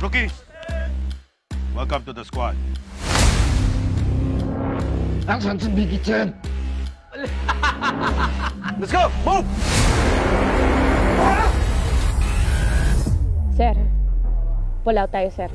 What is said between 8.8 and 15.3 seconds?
go! Move! Sir, pull out